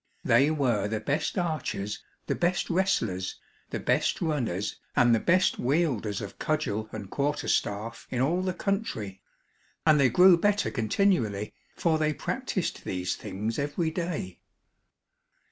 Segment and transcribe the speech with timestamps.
[0.23, 6.21] They were the best archers, the best wrestlers, the best runners and the best wielders
[6.21, 9.21] of cudgel and quarter staff in all the country,
[9.85, 14.39] and they grew better continually, for they practiced these things every day.